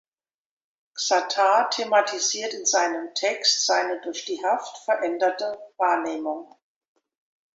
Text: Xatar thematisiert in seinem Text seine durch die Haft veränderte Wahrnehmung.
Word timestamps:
Xatar 0.97 1.69
thematisiert 1.69 2.55
in 2.55 2.65
seinem 2.65 3.13
Text 3.13 3.67
seine 3.67 4.01
durch 4.01 4.25
die 4.25 4.41
Haft 4.43 4.79
veränderte 4.83 5.59
Wahrnehmung. 5.77 6.55